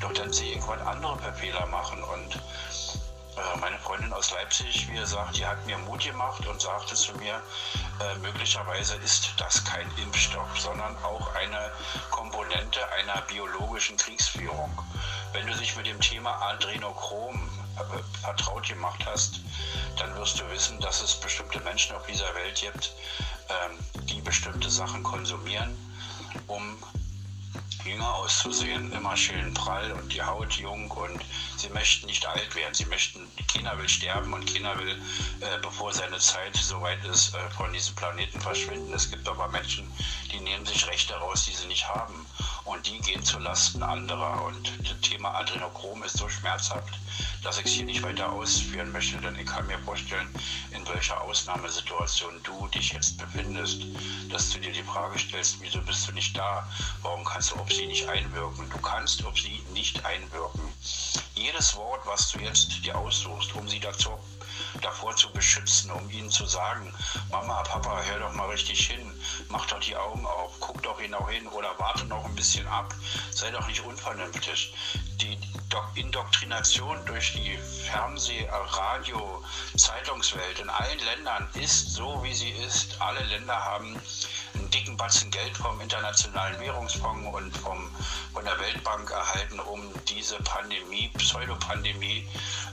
Doch 0.00 0.12
dann 0.12 0.32
sehe 0.32 0.56
ich, 0.56 0.66
was 0.66 0.80
andere 0.80 1.18
für 1.18 1.32
Fehler 1.34 1.66
machen. 1.66 2.02
Und 2.02 2.40
meine 3.60 3.78
Freundin 3.78 4.12
aus 4.12 4.30
Leipzig, 4.30 4.88
wie 4.90 4.96
gesagt, 4.96 5.36
die 5.36 5.46
hat 5.46 5.64
mir 5.66 5.76
Mut 5.78 6.02
gemacht 6.02 6.46
und 6.46 6.60
sagte 6.60 6.94
zu 6.94 7.12
mir, 7.16 7.42
äh, 8.00 8.18
möglicherweise 8.18 8.96
ist 8.96 9.34
das 9.38 9.64
kein 9.64 9.90
Impfstoff, 9.98 10.58
sondern 10.58 10.96
auch 11.04 11.34
eine 11.34 11.70
Komponente 12.10 12.80
einer 12.92 13.20
biologischen 13.22 13.96
Kriegsführung. 13.96 14.70
Wenn 15.32 15.46
du 15.46 15.54
dich 15.54 15.76
mit 15.76 15.86
dem 15.86 16.00
Thema 16.00 16.40
Adrenochrom 16.42 17.36
äh, 17.76 18.22
vertraut 18.22 18.66
gemacht 18.68 19.04
hast, 19.04 19.40
dann 19.98 20.14
wirst 20.16 20.40
du 20.40 20.48
wissen, 20.50 20.80
dass 20.80 21.02
es 21.02 21.14
bestimmte 21.20 21.60
Menschen 21.60 21.94
auf 21.94 22.06
dieser 22.06 22.34
Welt 22.34 22.60
gibt, 22.60 22.92
ähm, 23.48 24.04
die 24.06 24.20
bestimmte 24.20 24.70
Sachen 24.70 25.02
konsumieren, 25.02 25.76
um 26.46 26.78
jünger 27.84 28.14
auszusehen, 28.14 28.92
immer 28.92 29.16
schön 29.16 29.54
prall 29.54 29.92
und 29.92 30.12
die 30.12 30.22
Haut 30.22 30.52
jung 30.54 30.90
und 30.90 31.20
sie 31.56 31.68
möchten 31.70 32.06
nicht 32.06 32.26
alt 32.26 32.54
werden. 32.54 32.74
Sie 32.74 32.86
möchten, 32.86 33.20
China 33.46 33.78
will 33.78 33.88
sterben 33.88 34.32
und 34.32 34.44
China 34.46 34.76
will, 34.78 35.00
äh, 35.40 35.58
bevor 35.62 35.92
seine 35.92 36.18
Zeit 36.18 36.56
soweit 36.56 37.04
ist, 37.04 37.34
äh, 37.34 37.50
von 37.50 37.72
diesem 37.72 37.94
Planeten 37.94 38.40
verschwinden. 38.40 38.92
Es 38.92 39.10
gibt 39.10 39.28
aber 39.28 39.48
Menschen, 39.48 39.90
die 40.32 40.40
nehmen 40.40 40.66
sich 40.66 40.86
Rechte 40.88 41.14
raus, 41.14 41.44
die 41.44 41.54
sie 41.54 41.66
nicht 41.66 41.88
haben 41.88 42.26
und 42.66 42.86
die 42.86 42.98
gehen 42.98 43.24
zu 43.24 43.38
Lasten 43.38 43.82
anderer. 43.82 44.44
Und 44.44 44.72
das 44.80 45.00
Thema 45.00 45.34
Adrenochrom 45.34 46.02
ist 46.02 46.18
so 46.18 46.28
schmerzhaft, 46.28 46.94
dass 47.42 47.58
ich 47.58 47.66
es 47.66 47.72
hier 47.72 47.84
nicht 47.84 48.02
weiter 48.02 48.30
ausführen 48.30 48.92
möchte, 48.92 49.16
denn 49.18 49.38
ich 49.38 49.46
kann 49.46 49.66
mir 49.66 49.78
vorstellen, 49.78 50.28
in 50.72 50.86
welcher 50.88 51.20
Ausnahmesituation 51.22 52.34
du 52.42 52.66
dich 52.68 52.92
jetzt 52.92 53.18
befindest, 53.18 53.82
dass 54.30 54.50
du 54.50 54.58
dir 54.58 54.72
die 54.72 54.82
Frage 54.82 55.18
stellst, 55.18 55.56
wieso 55.60 55.80
bist 55.82 56.08
du 56.08 56.12
nicht 56.12 56.36
da? 56.36 56.68
Warum 57.02 57.24
kannst 57.24 57.52
du 57.52 57.56
auf 57.56 57.72
sie 57.72 57.86
nicht 57.86 58.08
einwirken? 58.08 58.68
Du 58.68 58.78
kannst 58.78 59.24
auf 59.24 59.38
sie 59.38 59.62
nicht 59.72 60.04
einwirken. 60.04 60.62
Jedes 61.34 61.76
Wort, 61.76 62.00
was 62.06 62.32
du 62.32 62.40
jetzt 62.40 62.84
dir 62.84 62.96
aussuchst, 62.98 63.54
um 63.54 63.68
sie 63.68 63.80
dazu 63.80 64.10
davor 64.86 65.14
zu 65.16 65.30
beschützen, 65.32 65.90
um 65.90 66.08
ihnen 66.10 66.30
zu 66.30 66.46
sagen, 66.46 66.92
Mama, 67.30 67.62
Papa, 67.62 68.00
hör 68.06 68.18
doch 68.20 68.32
mal 68.32 68.48
richtig 68.48 68.86
hin, 68.86 69.12
mach 69.48 69.66
doch 69.66 69.80
die 69.80 69.96
Augen 69.96 70.24
auf, 70.26 70.52
guck 70.60 70.82
doch 70.82 70.98
genau 70.98 71.28
hin 71.28 71.46
oder 71.48 71.74
warte 71.78 72.04
noch 72.06 72.24
ein 72.24 72.34
bisschen 72.34 72.46
bisschen 72.46 72.66
ab. 72.68 72.94
Sei 73.32 73.50
doch 73.50 73.66
nicht 73.66 73.80
unvernünftig. 73.80 74.72
Die 75.20 75.36
Indoktrination 75.96 77.04
durch 77.06 77.32
die 77.32 77.58
Fernseh-, 77.90 78.48
Radio-, 78.50 79.42
Zeitungswelt 79.76 80.60
in 80.60 80.70
allen 80.70 80.98
Ländern 81.00 81.48
ist 81.54 81.92
so, 81.92 82.22
wie 82.22 82.34
sie 82.34 82.50
ist. 82.50 83.00
Alle 83.00 83.24
Länder 83.24 83.56
haben 83.56 84.00
einen 84.58 84.70
dicken 84.70 84.96
Batzen 84.96 85.30
Geld 85.30 85.56
vom 85.56 85.80
Internationalen 85.80 86.58
Währungsfonds 86.60 87.34
und 87.34 87.56
vom, 87.56 87.90
von 88.32 88.44
der 88.44 88.58
Weltbank 88.58 89.10
erhalten, 89.10 89.60
um 89.60 89.80
diese 90.08 90.36
Pandemie, 90.38 91.10
Pseudopandemie 91.16 92.26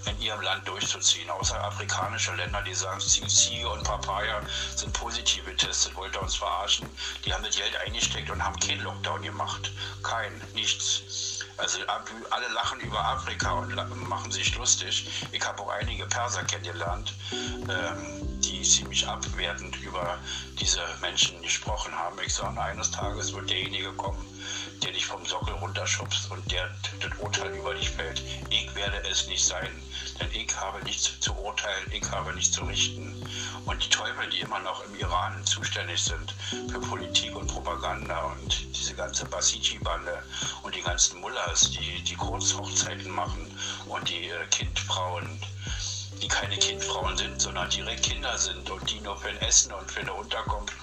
in 0.06 0.22
ihrem 0.22 0.42
Land 0.42 0.68
durchzuziehen. 0.68 1.30
Außer 1.30 1.62
afrikanische 1.64 2.34
Länder, 2.36 2.62
die 2.62 2.74
sagen, 2.74 3.00
Ziege 3.00 3.70
und 3.70 3.84
Papaya 3.84 4.42
sind 4.76 4.94
positiv 4.94 5.46
getestet, 5.46 5.96
wollte 5.96 6.20
uns 6.20 6.36
verarschen. 6.36 6.90
Die 7.26 7.34
haben 7.34 7.44
das 7.44 7.56
Geld 7.56 7.76
eingesteckt 7.86 8.30
und 8.30 8.44
haben 8.44 8.60
keinen 8.60 8.82
Lockdown 8.82 9.22
gemacht. 9.22 9.72
Kein, 10.04 10.32
nichts. 10.54 11.40
Also 11.58 11.80
alle 11.88 12.48
lachen 12.54 12.80
über 12.80 13.00
Afrika 13.00 13.52
und 13.52 13.76
machen 14.10 14.32
sich 14.32 14.56
lustig. 14.56 15.08
Ich 15.32 15.46
habe 15.46 15.62
auch 15.62 15.70
einige 15.70 16.06
Perser 16.08 16.44
kennengelernt, 16.44 17.14
ähm, 17.32 18.42
die 18.42 18.53
ziemlich 18.64 19.08
abwertend 19.08 19.76
über 19.82 20.18
diese 20.60 20.82
Menschen 21.02 21.42
gesprochen 21.42 21.94
haben. 21.94 22.18
Ich 22.26 22.34
sage, 22.34 22.62
eines 22.62 22.92
Tages 22.92 23.34
wird 23.34 23.50
derjenige 23.50 23.92
kommen, 23.94 24.26
der 24.82 24.92
dich 24.92 25.06
vom 25.06 25.26
Sockel 25.26 25.54
runterschubst 25.56 26.30
und 26.32 26.52
der 26.52 26.70
das 27.00 27.12
Urteil 27.20 27.56
über 27.56 27.74
dich 27.74 27.90
fällt. 27.90 28.22
Ich 28.50 28.74
werde 28.76 29.02
es 29.10 29.28
nicht 29.28 29.44
sein, 29.44 29.70
denn 30.20 30.30
ich 30.32 30.56
habe 30.56 30.84
nichts 30.84 31.20
zu 31.20 31.34
urteilen, 31.36 31.92
ich 31.92 32.10
habe 32.12 32.34
nichts 32.34 32.52
zu 32.52 32.64
richten. 32.64 33.16
Und 33.66 33.84
die 33.84 33.90
Teufel, 33.90 34.30
die 34.30 34.40
immer 34.42 34.60
noch 34.60 34.84
im 34.86 34.96
Iran 35.00 35.46
zuständig 35.46 36.02
sind 36.02 36.34
für 36.70 36.80
Politik 36.80 37.36
und 37.36 37.48
Propaganda 37.48 38.24
und 38.24 38.76
diese 38.76 38.94
ganze 38.94 39.26
Basiji-Bande 39.26 40.24
und 40.64 40.76
die 40.76 40.82
ganzen 40.82 41.20
Mullahs, 41.22 41.72
die 41.72 42.02
die 42.04 42.16
Kurzhochzeiten 42.16 43.12
machen 43.12 43.50
und 43.88 44.10
die 44.10 44.30
äh, 44.30 44.46
Kindfrauen 44.52 45.40
die 46.24 46.30
keine 46.30 46.58
Kindfrauen 46.58 47.18
sind, 47.18 47.42
sondern 47.42 47.70
direkt 47.70 48.04
Kinder 48.04 48.38
sind 48.38 48.70
und 48.70 48.90
die 48.90 49.02
nur 49.02 49.18
für 49.18 49.28
ein 49.28 49.42
Essen 49.42 49.74
und 49.74 49.92
für 49.92 50.00
eine 50.00 50.14
Unterkunft 50.14 50.74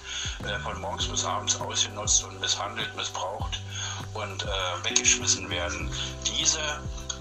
äh, 0.45 0.59
von 0.59 0.79
morgens 0.79 1.07
bis 1.07 1.25
abends 1.25 1.59
ausgenutzt 1.59 2.23
und 2.23 2.39
misshandelt, 2.39 2.95
missbraucht 2.95 3.59
und 4.13 4.43
äh, 4.43 4.47
weggeschmissen 4.83 5.49
werden. 5.49 5.91
Diese 6.27 6.59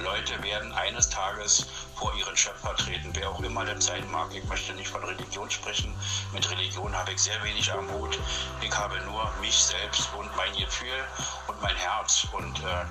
Leute 0.00 0.42
werden 0.42 0.70
eines 0.72 1.08
Tages 1.08 1.66
vor 2.00 2.14
ihren 2.14 2.34
Schöpfer 2.34 2.74
treten, 2.76 3.10
wer 3.12 3.28
auch 3.28 3.40
immer 3.40 3.62
das 3.66 3.84
sein 3.84 4.10
mag. 4.10 4.28
Ich 4.32 4.42
möchte 4.44 4.72
nicht 4.72 4.88
von 4.88 5.04
Religion 5.04 5.50
sprechen. 5.50 5.94
Mit 6.32 6.50
Religion 6.50 6.96
habe 6.96 7.12
ich 7.12 7.20
sehr 7.20 7.42
wenig 7.44 7.70
am 7.70 7.90
Hut. 7.92 8.18
Ich 8.62 8.74
habe 8.74 8.98
nur 9.02 9.30
mich 9.42 9.54
selbst 9.54 10.08
und 10.16 10.34
mein 10.34 10.50
Gefühl 10.56 11.04
und 11.46 11.60
mein 11.60 11.76
Herz. 11.76 12.26
Und 12.32 12.58
äh, 12.60 12.84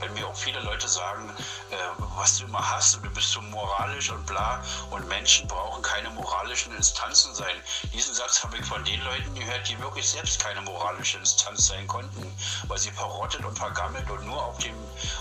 wenn 0.00 0.12
mir 0.12 0.26
auch 0.26 0.36
viele 0.36 0.60
Leute 0.60 0.86
sagen, 0.88 1.30
äh, 1.70 1.76
was 2.16 2.36
du 2.36 2.44
immer 2.44 2.70
hast 2.70 2.96
und 2.96 3.06
du 3.06 3.10
bist 3.10 3.30
so 3.30 3.40
moralisch 3.40 4.10
und 4.10 4.26
bla 4.26 4.62
und 4.90 5.08
Menschen 5.08 5.48
brauchen 5.48 5.80
keine 5.82 6.10
moralischen 6.10 6.74
Instanzen 6.76 7.34
sein. 7.34 7.56
Diesen 7.94 8.14
Satz 8.14 8.44
habe 8.44 8.58
ich 8.58 8.66
von 8.66 8.84
den 8.84 9.00
Leuten 9.04 9.34
gehört, 9.34 9.66
die 9.70 9.78
wirklich 9.80 10.06
selbst 10.06 10.38
keine 10.38 10.60
moralische 10.60 11.16
Instanz 11.16 11.68
sein 11.68 11.86
konnten, 11.86 12.30
weil 12.68 12.78
sie 12.78 12.90
verrottet 12.90 13.42
und 13.42 13.56
vergammelt 13.56 14.10
und 14.10 14.26
nur 14.26 14.44
auf, 14.44 14.58
dem, 14.58 14.74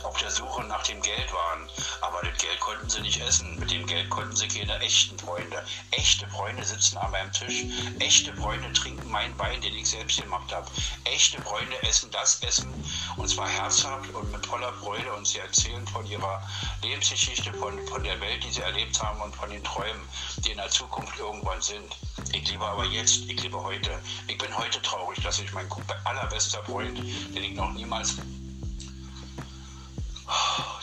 auf 0.03 0.17
der 0.17 0.29
Suche 0.29 0.65
nach 0.65 0.84
dem 0.84 1.01
Geld 1.01 1.31
waren. 1.31 1.69
Aber 2.01 2.22
das 2.22 2.38
Geld 2.38 2.60
konnten 2.60 2.89
sie 2.89 3.00
nicht 3.00 3.22
essen. 3.22 3.28
Mit 3.59 3.69
dem 3.69 3.86
Geld 3.86 4.09
konnten 4.09 4.36
sie 4.36 4.48
keine 4.48 4.79
echten 4.79 5.17
Freunde. 5.19 5.63
Echte 5.91 6.27
Freunde 6.29 6.65
sitzen 6.65 6.98
an 6.98 7.12
meinem 7.12 7.31
Tisch. 7.31 7.63
Echte 8.00 8.36
Freunde 8.36 8.74
trinken 8.74 9.07
mein 9.12 9.38
Wein, 9.38 9.62
den 9.62 9.75
ich 9.75 9.88
selbst 9.88 10.19
gemacht 10.19 10.51
habe. 10.51 10.67
Echte 11.03 11.39
Freunde 11.43 11.81
essen 11.83 12.09
das 12.09 12.41
Essen 12.41 12.74
und 13.17 13.29
zwar 13.29 13.48
herzhaft 13.48 14.09
und 14.15 14.31
mit 14.31 14.43
voller 14.48 14.74
Freude 14.74 15.13
und 15.13 15.27
sie 15.27 15.38
erzählen 15.38 15.86
von 15.88 16.07
ihrer 16.07 16.41
Lebensgeschichte, 16.81 17.53
von, 17.53 17.77
von 17.88 18.03
der 18.03 18.19
Welt, 18.19 18.43
die 18.43 18.51
sie 18.51 18.62
erlebt 18.62 19.00
haben 19.00 19.21
und 19.21 19.36
von 19.36 19.51
den 19.51 19.63
Träumen, 19.63 20.01
die 20.38 20.50
in 20.50 20.57
der 20.57 20.69
Zukunft 20.69 21.19
irgendwann 21.19 21.62
sind. 21.62 21.95
Ich 22.33 22.50
lebe 22.50 22.65
aber 22.65 22.86
jetzt, 22.86 23.25
ich 23.27 23.43
lebe 23.43 23.62
heute. 23.62 23.91
Ich 24.27 24.39
bin 24.39 24.57
heute 24.57 24.81
traurig, 24.81 25.21
dass 25.21 25.38
ich 25.38 25.53
meinen 25.53 25.69
allerbester 26.03 26.63
Freund, 26.63 26.98
den 26.98 27.43
ich 27.43 27.53
noch 27.53 27.71
niemals 27.74 28.15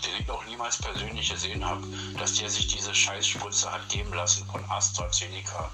den 0.04 0.20
ich 0.20 0.26
noch 0.26 0.44
niemals 0.46 0.78
persönlich 0.78 1.30
gesehen 1.30 1.64
habe, 1.64 1.86
dass 2.18 2.34
der 2.34 2.50
sich 2.50 2.66
diese 2.68 2.94
Scheißspritze 2.94 3.70
hat 3.70 3.88
geben 3.88 4.12
lassen 4.12 4.46
von 4.46 4.64
AstraZeneca. 4.70 5.70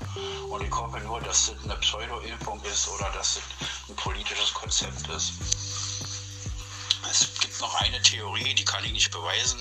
Und 0.49 0.63
ich 0.63 0.73
hoffe 0.73 1.01
nur, 1.01 1.21
dass 1.21 1.47
das 1.47 1.65
eine 1.65 1.77
Pseudo-Impfung 1.77 2.63
ist 2.65 2.89
oder 2.89 3.11
dass 3.11 3.35
das 3.35 3.69
ein 3.89 3.97
politisches 3.97 4.53
Konzept 4.53 5.09
ist. 5.09 5.33
Es 7.11 7.29
gibt 7.41 7.61
noch 7.61 7.75
eine 7.81 8.01
Theorie, 8.01 8.55
die 8.55 8.65
kann 8.65 8.85
ich 8.85 8.93
nicht 8.93 9.11
beweisen, 9.11 9.61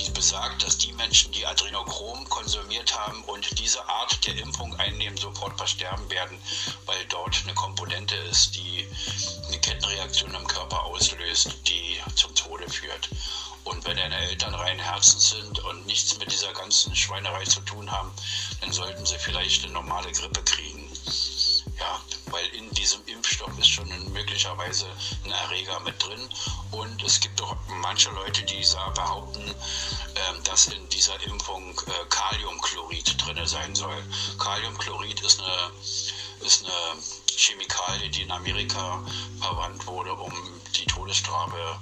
die 0.00 0.10
besagt, 0.10 0.64
dass 0.64 0.78
die 0.78 0.92
Menschen, 0.94 1.30
die 1.32 1.46
Adrenochrom 1.46 2.28
konsumiert 2.28 2.98
haben 2.98 3.22
und 3.24 3.58
diese 3.58 3.86
Art 3.88 4.26
der 4.26 4.36
Impfung 4.36 4.74
einnehmen, 4.80 5.16
sofort 5.16 5.56
versterben 5.56 6.10
werden, 6.10 6.40
weil 6.86 7.04
dort 7.08 7.40
eine 7.44 7.54
Komponente 7.54 8.16
ist, 8.16 8.56
die 8.56 8.88
eine 9.46 9.60
Kettenreaktion 9.60 10.34
im 10.34 10.46
Körper 10.46 10.82
auslöst, 10.84 11.56
die 11.68 12.00
zum 12.16 12.34
Tode 12.34 12.68
führt. 12.68 13.08
Und 13.68 13.84
wenn 13.84 13.98
deine 13.98 14.16
Eltern 14.16 14.54
rein 14.54 14.78
Herzens 14.78 15.30
sind 15.30 15.58
und 15.58 15.86
nichts 15.86 16.18
mit 16.18 16.32
dieser 16.32 16.52
ganzen 16.54 16.96
Schweinerei 16.96 17.44
zu 17.44 17.60
tun 17.60 17.90
haben, 17.90 18.10
dann 18.62 18.72
sollten 18.72 19.04
sie 19.04 19.18
vielleicht 19.18 19.62
eine 19.64 19.74
normale 19.74 20.10
Grippe 20.12 20.42
kriegen. 20.42 20.90
Ja, 21.78 22.00
weil 22.30 22.46
in 22.46 22.70
diesem 22.70 23.04
Impfstoff 23.06 23.56
ist 23.58 23.68
schon 23.68 23.88
möglicherweise 24.12 24.86
ein 25.24 25.30
Erreger 25.30 25.78
mit 25.80 26.02
drin. 26.02 26.28
Und 26.70 27.02
es 27.02 27.20
gibt 27.20 27.40
auch 27.42 27.56
manche 27.68 28.10
Leute, 28.10 28.42
die 28.42 28.64
behaupten, 28.94 29.44
ähm, 29.44 30.44
dass 30.44 30.66
in 30.68 30.88
dieser 30.88 31.20
Impfung 31.24 31.78
äh, 31.86 32.04
Kaliumchlorid 32.08 33.22
drin 33.22 33.46
sein 33.46 33.74
soll. 33.74 34.02
Kaliumchlorid 34.38 35.20
ist 35.20 35.40
eine, 35.40 35.72
ist 36.40 36.64
eine 36.64 37.02
Chemikalie, 37.36 38.08
die 38.08 38.22
in 38.22 38.30
Amerika 38.32 39.04
verwandt 39.40 39.86
wurde, 39.86 40.14
um 40.14 40.32
die 40.78 40.86
Todesstrafe 40.86 41.78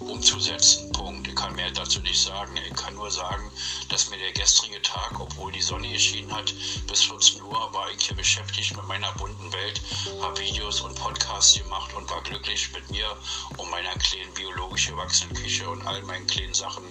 umzusetzen. 0.00 0.90
Punkt. 0.92 1.28
Ich 1.28 1.34
kann 1.36 1.54
mehr 1.54 1.70
dazu 1.70 2.00
nicht 2.00 2.20
sagen. 2.20 2.56
Ich 2.56 2.74
kann 2.74 2.94
nur 2.94 3.10
sagen, 3.10 3.50
dass 3.88 4.10
mir 4.10 4.18
der 4.18 4.32
gestrige 4.32 4.80
Tag, 4.82 5.18
obwohl 5.20 5.52
die 5.52 5.62
Sonne 5.62 5.88
geschienen 5.88 6.32
hat, 6.34 6.52
bis 6.86 7.04
14 7.04 7.42
Uhr 7.42 7.72
war 7.72 7.90
ich 7.90 8.04
hier 8.04 8.16
beschäftigt 8.16 8.76
mit 8.76 8.86
meiner 8.86 9.12
bunten 9.12 9.52
Welt, 9.52 9.80
habe 10.20 10.38
Videos 10.40 10.80
und 10.80 10.94
Podcasts 10.96 11.54
gemacht 11.54 11.92
und 11.94 12.08
war 12.10 12.22
glücklich 12.22 12.70
mit 12.72 12.90
mir 12.90 13.16
und 13.56 13.70
meiner 13.70 13.94
kleinen 13.94 14.32
biologisch 14.34 14.88
gewachsenen 14.88 15.34
Küche 15.34 15.68
und 15.68 15.86
all 15.86 16.02
meinen 16.02 16.26
kleinen 16.26 16.54
Sachen 16.54 16.84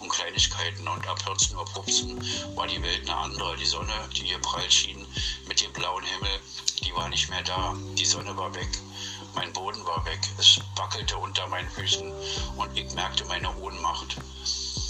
und 0.00 0.08
Kleinigkeiten. 0.10 0.86
Und 0.86 1.06
ab 1.06 1.22
14 1.22 1.56
Uhr 1.56 1.66
15 1.66 2.56
war 2.56 2.66
die 2.66 2.82
Welt 2.82 3.08
eine 3.08 3.16
andere. 3.16 3.56
Die 3.56 3.66
Sonne, 3.66 3.92
die 4.14 4.26
hier 4.26 4.38
prall 4.40 4.70
schien 4.70 5.06
mit 5.46 5.60
dem 5.62 5.72
blauen 5.72 6.04
Himmel, 6.04 6.40
die 6.82 6.94
war 6.94 7.08
nicht 7.08 7.30
mehr 7.30 7.42
da. 7.42 7.74
Die 7.94 8.04
Sonne 8.04 8.36
war 8.36 8.54
weg. 8.54 8.68
Mein 9.38 9.52
Boden 9.52 9.86
war 9.86 10.04
weg, 10.04 10.18
es 10.36 10.60
wackelte 10.74 11.16
unter 11.16 11.46
meinen 11.46 11.70
Füßen 11.70 12.12
und 12.56 12.76
ich 12.76 12.92
merkte 12.94 13.24
meine 13.26 13.48
Ohnmacht. 13.58 14.16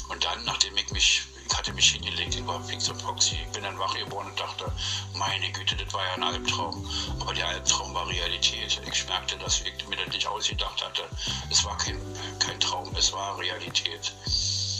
Und 0.09 0.25
dann, 0.25 0.43
nachdem 0.47 0.75
ich 0.79 0.91
mich, 0.91 1.23
ich 1.47 1.55
hatte 1.55 1.71
mich 1.75 1.91
hingelegt, 1.91 2.35
ich 2.35 2.47
war 2.47 2.59
fix 2.65 2.89
und 2.89 3.01
foxy, 3.03 3.37
ich 3.45 3.53
bin 3.53 3.63
dann 3.63 3.79
wach 3.79 3.95
geworden 3.95 4.29
und 4.29 4.41
dachte, 4.41 4.73
meine 5.17 5.53
Güte, 5.53 5.77
das 5.77 5.93
war 5.93 6.03
ja 6.03 6.15
ein 6.15 6.23
Albtraum. 6.23 6.91
Aber 7.21 7.35
der 7.35 7.47
Albtraum 7.47 7.93
war 7.93 8.09
Realität. 8.09 8.81
Ich 8.91 9.07
merkte, 9.07 9.37
dass 9.37 9.61
ich 9.61 9.87
mir 9.87 9.97
das 9.97 10.09
nicht 10.15 10.27
ausgedacht 10.27 10.83
hatte. 10.83 11.03
Es 11.51 11.63
war 11.67 11.77
kein, 11.77 12.01
kein 12.39 12.59
Traum, 12.59 12.91
es 12.97 13.13
war 13.13 13.37
Realität. 13.37 14.15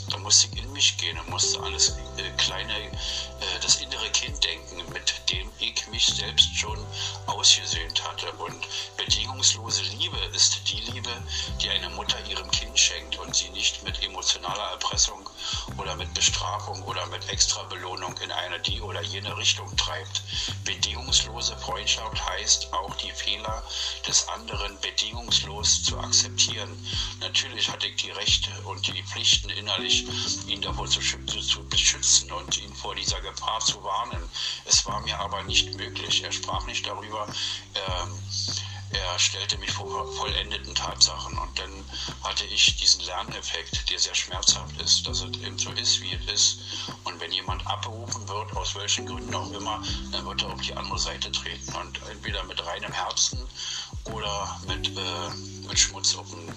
Da 0.09 0.17
musste 0.17 0.47
ich 0.51 0.63
in 0.63 0.73
mich 0.73 0.97
gehen 0.97 1.19
und 1.19 1.29
musste 1.29 1.59
das 1.71 1.89
äh, 2.17 2.31
kleine, 2.37 2.73
Mit 17.29 17.35
Extrabelohnung 17.35 18.17
in 18.23 18.31
eine 18.31 18.59
die 18.59 18.81
oder 18.81 19.03
jene 19.03 19.37
Richtung 19.37 19.77
treibt. 19.77 20.23
Bedingungslose 20.63 21.55
Freundschaft 21.57 22.27
heißt 22.27 22.73
auch 22.73 22.95
die 22.95 23.11
Fehler 23.11 23.63
des 24.07 24.27
anderen 24.29 24.79
bedingungslos 24.81 25.83
zu 25.83 25.99
akzeptieren. 25.99 26.71
Natürlich 27.19 27.69
hatte 27.69 27.85
ich 27.85 27.97
die 27.97 28.09
Rechte 28.09 28.49
und 28.61 28.87
die 28.87 29.03
Pflichten 29.03 29.49
innerlich 29.51 30.07
ihn 30.47 30.61
davor 30.61 30.87
zu, 30.87 31.01
zu, 31.01 31.69
beschützen 31.69 32.31
und 32.31 32.57
ihn 32.57 32.73
vor 32.73 32.95
dieser 32.95 33.21
Gefahr 33.21 33.59
zu 33.59 33.83
warnen. 33.83 34.27
Es 34.65 34.83
war 34.87 34.99
mir 35.01 35.19
aber 35.19 35.43
nicht 35.43 35.75
möglich. 35.75 36.23
Er 36.23 36.31
sprach 36.31 36.65
nicht 36.65 36.87
darüber. 36.87 37.27
Ähm, 37.75 38.19
er 38.91 39.19
stellte 39.19 39.57
mich 39.57 39.71
vor 39.71 40.11
vollendeten 40.13 40.73
Tatsachen 40.73 41.37
und 41.37 41.59
dann 41.59 41.85
hatte 42.23 42.45
ich 42.45 42.75
diesen 42.77 43.01
Lerneffekt, 43.01 43.89
der 43.89 43.99
sehr 43.99 44.15
schmerzhaft 44.15 44.79
ist, 44.81 45.05
dass 45.07 45.21
es 45.21 45.37
eben 45.41 45.59
so 45.59 45.71
ist, 45.71 46.01
wie 46.01 46.13
es 46.13 46.33
ist. 46.33 46.59
Und 47.03 47.19
wenn 47.19 47.31
jemand 47.31 47.65
abberufen 47.67 48.27
wird, 48.27 48.55
aus 48.55 48.75
welchen 48.75 49.05
Gründen 49.05 49.33
auch 49.35 49.51
immer, 49.51 49.83
dann 50.11 50.25
wird 50.25 50.41
er 50.41 50.53
auf 50.53 50.61
die 50.61 50.73
andere 50.73 50.97
Seite 50.97 51.31
treten 51.31 51.75
und 51.75 51.99
entweder 52.09 52.43
mit 52.43 52.65
reinem 52.65 52.91
Herzen 52.91 53.39
oder 54.05 54.59
mit, 54.67 54.87
äh, 54.87 55.29
mit 55.67 55.77
Schmutz 55.77 56.15
auf 56.15 56.29
dem 56.29 56.49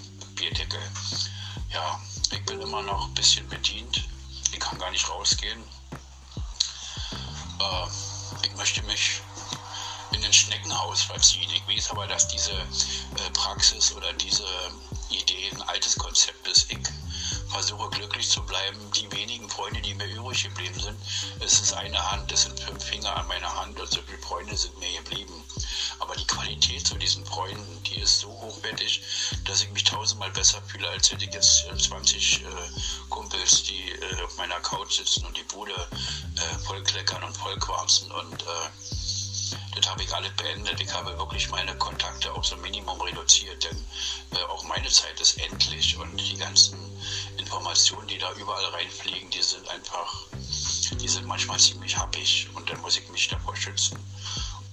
Ja, 1.71 1.99
ich 2.31 2.45
bin 2.45 2.61
immer 2.61 2.81
noch 2.81 3.07
ein 3.07 3.13
bisschen 3.13 3.47
bedient. 3.47 4.03
Ich 4.51 4.59
kann 4.59 4.77
gar 4.77 4.91
nicht 4.91 5.09
rausgehen. 5.09 5.63
Äh, 7.59 7.87
ich 8.43 8.55
möchte 8.55 8.83
mich 8.83 9.21
ein 10.25 10.33
Schneckenhaus 10.33 11.01
verziehen. 11.03 11.49
Ich 11.51 11.67
weiß 11.67 11.91
aber, 11.91 12.07
dass 12.07 12.27
diese 12.27 12.51
äh, 12.51 13.29
Praxis 13.33 13.93
oder 13.93 14.11
diese 14.13 14.45
Idee 15.09 15.51
ein 15.53 15.61
altes 15.63 15.95
Konzept 15.95 16.47
ist. 16.47 16.71
Ich 16.71 16.79
versuche 17.49 17.89
glücklich 17.89 18.29
zu 18.29 18.41
bleiben. 18.43 18.79
Die 18.95 19.11
wenigen 19.11 19.49
Freunde, 19.49 19.81
die 19.81 19.93
mir 19.93 20.07
übrig 20.07 20.43
geblieben 20.43 20.79
sind, 20.79 20.97
es 21.39 21.61
ist 21.61 21.73
eine 21.73 22.11
Hand, 22.11 22.31
es 22.31 22.43
sind 22.43 22.59
fünf 22.59 22.83
Finger 22.83 23.15
an 23.15 23.27
meiner 23.27 23.53
Hand 23.55 23.79
und 23.79 23.91
so 23.91 24.01
viele 24.07 24.17
Freunde 24.19 24.57
sind 24.57 24.77
mir 24.79 24.91
geblieben. 25.01 25.43
Aber 25.99 26.15
die 26.15 26.25
Qualität 26.25 26.87
zu 26.87 26.95
diesen 26.95 27.25
Freunden, 27.25 27.83
die 27.83 27.99
ist 27.99 28.19
so 28.19 28.29
hochwertig, 28.29 29.01
dass 29.45 29.61
ich 29.61 29.69
mich 29.71 29.83
tausendmal 29.83 30.31
besser 30.31 30.61
fühle, 30.63 30.89
als 30.89 31.11
hätte 31.11 31.25
ich 31.25 31.33
jetzt 31.33 31.65
20 31.77 32.41
äh, 32.41 32.45
Kumpels, 33.09 33.63
die 33.63 33.91
äh, 33.91 34.23
auf 34.23 34.35
meiner 34.37 34.59
Couch 34.61 34.97
sitzen 34.97 35.25
und 35.25 35.37
die 35.37 35.43
Bude 35.43 35.73
äh, 35.73 36.59
vollkleckern 36.65 37.23
und 37.23 37.37
vollquarzen 37.37 38.11
und 38.11 38.41
äh, 38.41 39.02
das 39.75 39.89
habe 39.89 40.03
ich 40.03 40.13
alles 40.13 40.31
beendet. 40.33 40.79
Ich 40.79 40.93
habe 40.93 41.17
wirklich 41.17 41.49
meine 41.49 41.75
Kontakte 41.77 42.31
auf 42.33 42.45
so 42.45 42.55
Minimum 42.57 42.99
reduziert, 43.01 43.63
denn 43.63 43.85
äh, 44.31 44.43
auch 44.45 44.63
meine 44.63 44.89
Zeit 44.89 45.19
ist 45.19 45.37
endlich 45.37 45.97
und 45.97 46.17
die 46.17 46.37
ganzen 46.37 46.77
Informationen, 47.37 48.07
die 48.07 48.17
da 48.17 48.31
überall 48.33 48.65
reinfliegen, 48.65 49.29
die 49.29 49.41
sind 49.41 49.67
einfach, 49.69 50.25
die 51.01 51.07
sind 51.07 51.25
manchmal 51.25 51.59
ziemlich 51.59 51.97
happig 51.97 52.47
und 52.53 52.69
dann 52.69 52.79
muss 52.81 52.97
ich 52.97 53.07
mich 53.09 53.27
davor 53.27 53.55
schützen. 53.55 53.97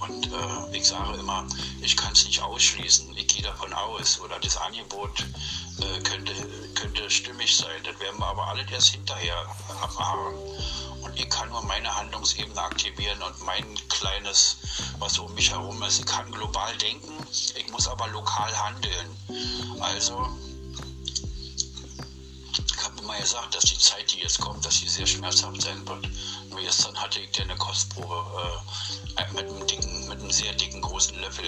Und 0.01 0.27
äh, 0.27 0.77
ich 0.77 0.87
sage 0.87 1.19
immer, 1.19 1.47
ich 1.83 1.97
kann 1.97 2.13
es 2.13 2.25
nicht 2.25 2.41
ausschließen. 2.41 3.15
Ich 3.17 3.29
gehe 3.29 3.43
davon 3.43 3.73
aus 3.75 4.19
oder 4.21 4.39
das 4.39 4.57
Angebot 4.57 5.27
äh, 5.79 6.01
könnte, 6.01 6.33
könnte 6.75 7.11
stimmig 7.11 7.55
sein. 7.55 7.83
Das 7.85 7.99
werden 8.01 8.19
wir 8.19 8.27
aber 8.27 8.47
alle 8.49 8.65
erst 8.71 8.89
hinterher 8.89 9.47
erfahren. 9.83 10.35
Und 11.03 11.19
ich 11.19 11.29
kann 11.31 11.49
nur 11.49 11.63
meine 11.65 11.95
Handlungsebene 11.95 12.61
aktivieren 12.61 13.21
und 13.23 13.45
mein 13.45 13.65
kleines, 13.89 14.59
was 14.99 15.19
um 15.19 15.33
mich 15.35 15.51
herum 15.51 15.83
ist. 15.83 16.01
Ich 16.01 16.07
kann 16.07 16.31
global 16.31 16.77
denken, 16.79 17.13
ich 17.31 17.71
muss 17.71 17.89
aber 17.89 18.09
lokal 18.09 18.53
handeln. 18.57 19.17
Also, 19.81 20.29
ich 22.53 22.85
habe 22.85 23.01
immer 23.01 23.19
gesagt, 23.19 23.55
dass 23.55 23.65
die 23.65 23.79
Zeit, 23.79 24.13
die 24.13 24.21
jetzt 24.21 24.41
kommt, 24.41 24.65
dass 24.65 24.79
sie 24.79 24.89
sehr 24.89 25.07
schmerzhaft 25.07 25.63
sein 25.63 25.87
wird. 25.89 26.09
Nur 26.51 26.61
gestern 26.61 26.97
hatte 27.01 27.21
ich 27.21 27.31
dir 27.31 27.43
eine 27.45 27.57
Kostprobe 27.57 28.63
äh, 29.17 29.33
mit, 29.33 29.49
einem 29.49 29.67
dicken, 29.67 30.09
mit 30.09 30.21
einem 30.21 30.31
sehr 30.31 30.53
dicken 30.55 30.81
großen 30.81 31.19
Löffel 31.21 31.45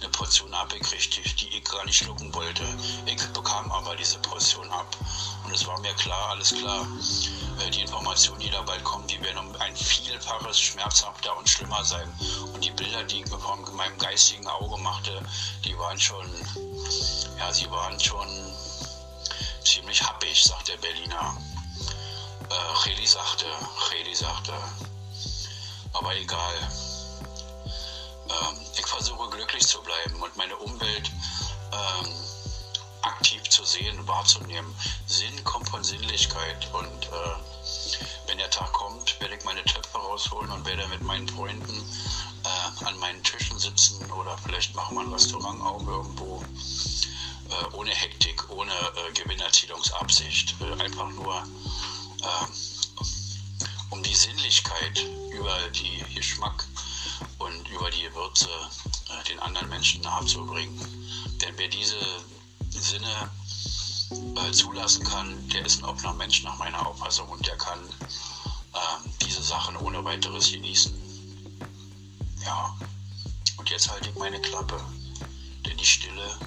eine 0.00 0.10
Portion 0.10 0.52
abgekriegt, 0.54 1.40
die 1.40 1.48
ich 1.48 1.64
gar 1.64 1.84
nicht 1.84 1.98
schlucken 1.98 2.32
wollte. 2.34 2.64
Ich 3.06 3.22
bekam 3.28 3.70
aber 3.72 3.96
diese 3.96 4.18
Portion 4.18 4.70
ab. 4.70 4.96
Und 5.44 5.52
es 5.54 5.66
war 5.66 5.78
mir 5.80 5.94
klar, 5.94 6.30
alles 6.30 6.54
klar. 6.54 6.86
Äh, 7.60 7.70
die 7.70 7.82
Informationen, 7.82 8.40
die 8.40 8.50
da 8.50 8.62
bald 8.62 8.82
kommen, 8.84 9.06
die 9.06 9.20
werden 9.22 9.38
um 9.38 9.56
ein 9.60 9.76
Vielfaches 9.76 10.58
schmerzhafter 10.60 11.36
und 11.36 11.48
schlimmer 11.48 11.84
sein. 11.84 12.10
Und 12.52 12.64
die 12.64 12.70
Bilder, 12.70 13.02
die 13.04 13.22
ich 13.22 13.28
vor 13.28 13.56
meinem 13.72 13.98
geistigen 13.98 14.46
Auge 14.46 14.80
machte, 14.82 15.22
die 15.64 15.76
waren 15.78 15.98
schon, 15.98 16.26
ja, 17.38 17.52
sie 17.52 17.70
waren 17.70 17.98
schon 17.98 18.28
ziemlich 19.64 20.02
happig, 20.02 20.42
sagt 20.42 20.68
der 20.68 20.76
Berliner. 20.78 21.36
Äh, 22.48 22.82
Cheli 22.82 23.06
sagte, 23.06 23.46
Cheli 23.88 24.14
sagte, 24.14 24.52
aber 25.92 26.16
egal. 26.16 26.54
Ähm, 28.28 28.56
ich 28.78 28.86
versuche 28.86 29.30
glücklich 29.30 29.66
zu 29.66 29.80
bleiben 29.82 30.22
und 30.22 30.36
meine 30.36 30.56
Umwelt 30.56 31.11
sehen, 33.82 34.08
wahrzunehmen. 34.08 34.74
Sinn 35.06 35.44
kommt 35.44 35.68
von 35.68 35.82
Sinnlichkeit 35.82 36.68
und 36.72 37.06
äh, 37.06 38.28
wenn 38.28 38.38
der 38.38 38.50
Tag 38.50 38.72
kommt, 38.72 39.20
werde 39.20 39.34
ich 39.36 39.44
meine 39.44 39.64
Töpfe 39.64 39.98
rausholen 39.98 40.50
und 40.50 40.64
werde 40.66 40.86
mit 40.88 41.02
meinen 41.02 41.28
Freunden 41.28 41.82
äh, 42.44 42.84
an 42.84 42.98
meinen 42.98 43.22
Tischen 43.22 43.58
sitzen 43.58 44.10
oder 44.12 44.36
vielleicht 44.38 44.74
machen 44.74 44.96
wir 44.96 45.02
ein 45.02 45.12
Restaurant 45.12 45.60
auch 45.62 45.86
irgendwo. 45.86 46.42
Äh, 47.50 47.74
ohne 47.74 47.90
Hektik, 47.90 48.48
ohne 48.50 48.72
äh, 48.72 49.12
Gewinnerzielungsabsicht. 49.12 50.54
Äh, 50.60 50.82
einfach 50.82 51.10
nur 51.10 51.34
äh, 52.22 52.46
um 53.90 54.02
die 54.02 54.14
Sinnlichkeit 54.14 55.04
über 55.32 55.56
die 55.70 56.14
Geschmack 56.14 56.64
und 57.38 57.68
über 57.68 57.90
die 57.90 58.12
Würze 58.14 58.48
den 59.28 59.38
anderen 59.40 59.68
Menschen 59.68 60.00
nahezubringen. 60.00 60.80
Denn 61.42 61.54
wer 61.58 61.68
diese 61.68 61.96
Sinne 62.80 63.30
äh, 64.36 64.52
zulassen 64.52 65.04
kann, 65.04 65.48
der 65.48 65.64
ist 65.64 65.78
ein 65.78 65.84
offener 65.84 66.14
Mensch 66.14 66.42
nach 66.42 66.56
meiner 66.58 66.86
Auffassung 66.86 67.28
und 67.28 67.46
der 67.46 67.56
kann 67.56 67.78
äh, 68.74 69.08
diese 69.20 69.42
Sachen 69.42 69.76
ohne 69.76 70.04
weiteres 70.04 70.50
genießen. 70.50 70.92
Ja, 72.44 72.76
und 73.56 73.70
jetzt 73.70 73.90
halte 73.90 74.08
ich 74.10 74.16
meine 74.16 74.40
Klappe, 74.40 74.80
denn 75.64 75.76
die 75.76 75.84
Stille 75.84 76.38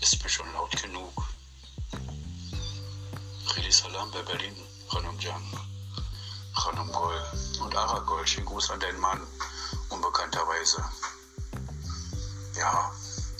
ist 0.00 0.22
mir 0.22 0.28
schon 0.28 0.52
laut 0.52 0.70
genug. 0.82 1.12
Rili 3.56 3.70
Salam 3.70 4.10
bei 4.10 4.22
Berlin, 4.22 4.56
Ranum 4.90 5.18
Jan, 5.20 5.42
Ranum 6.54 6.90
Gol 6.92 7.22
und 7.60 7.74
Aragol, 7.76 8.26
schönen 8.26 8.46
Gruß 8.46 8.70
an 8.70 8.80
deinen 8.80 9.00
Mann, 9.00 9.20
unbekannterweise. 9.90 10.84
Ja, 12.56 12.92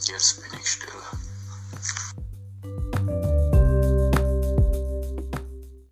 jetzt 0.06 0.40
bin 0.40 0.60
ich 0.60 0.68
still. 0.68 1.23